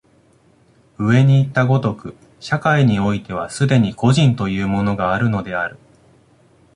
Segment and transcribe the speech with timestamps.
[0.97, 5.77] 上にいった如く、社会においては既に個人というものがあるのである。